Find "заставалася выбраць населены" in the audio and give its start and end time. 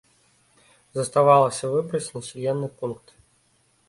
0.99-2.67